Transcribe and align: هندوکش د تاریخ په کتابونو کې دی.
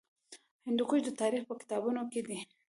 هندوکش 0.65 1.01
د 1.05 1.09
تاریخ 1.21 1.43
په 1.49 1.55
کتابونو 1.61 2.01
کې 2.11 2.21
دی. 2.27 2.37